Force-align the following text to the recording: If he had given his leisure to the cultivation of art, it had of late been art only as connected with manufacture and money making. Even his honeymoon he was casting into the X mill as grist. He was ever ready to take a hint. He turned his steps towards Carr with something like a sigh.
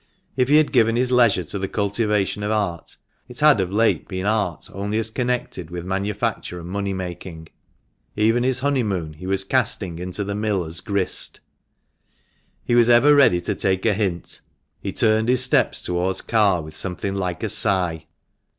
If 0.35 0.49
he 0.49 0.55
had 0.57 0.71
given 0.71 0.95
his 0.95 1.11
leisure 1.11 1.43
to 1.43 1.59
the 1.59 1.67
cultivation 1.67 2.41
of 2.41 2.49
art, 2.49 2.97
it 3.27 3.39
had 3.39 3.61
of 3.61 3.71
late 3.71 4.07
been 4.07 4.25
art 4.25 4.67
only 4.73 4.97
as 4.97 5.11
connected 5.11 5.69
with 5.69 5.85
manufacture 5.85 6.59
and 6.59 6.67
money 6.67 6.91
making. 6.91 7.49
Even 8.15 8.41
his 8.41 8.57
honeymoon 8.61 9.13
he 9.13 9.27
was 9.27 9.43
casting 9.43 9.99
into 9.99 10.23
the 10.23 10.33
X 10.33 10.39
mill 10.39 10.65
as 10.65 10.79
grist. 10.81 11.39
He 12.65 12.73
was 12.73 12.89
ever 12.89 13.13
ready 13.13 13.41
to 13.41 13.53
take 13.53 13.85
a 13.85 13.93
hint. 13.93 14.41
He 14.79 14.91
turned 14.91 15.29
his 15.29 15.43
steps 15.43 15.83
towards 15.83 16.21
Carr 16.21 16.63
with 16.63 16.75
something 16.75 17.13
like 17.13 17.43
a 17.43 17.49
sigh. 17.49 18.07